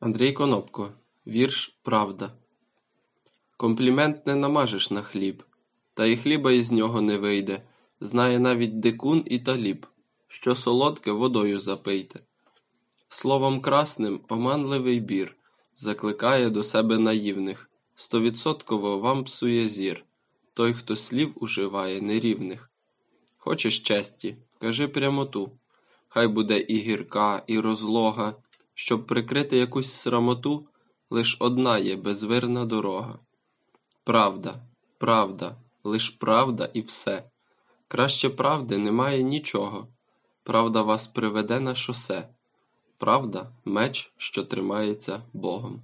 [0.00, 0.92] Андрій Конопко.
[1.26, 2.32] Вірш Правда.
[3.56, 5.42] Комплімент не намажеш на хліб,
[5.94, 7.62] та й хліба із нього не вийде.
[8.00, 9.86] Знає навіть дикун і таліб,
[10.28, 12.20] що солодке водою запийте.
[13.08, 15.36] Словом красним оманливий бір
[15.74, 20.04] закликає до себе наївних, стовідсотково вам псує зір,
[20.54, 22.70] той, хто слів уживає нерівних.
[23.36, 25.52] Хочеш честі, кажи прямоту,
[26.08, 28.34] хай буде і гірка, і розлога,
[28.80, 30.66] щоб прикрити якусь срамоту,
[31.10, 33.18] лиш одна є безвирна дорога.
[34.04, 34.54] Правда,
[34.98, 37.30] правда, лиш правда і все.
[37.88, 39.88] Краще правди немає нічого.
[40.42, 42.28] Правда вас приведе на шосе.
[42.98, 45.82] Правда меч, що тримається Богом.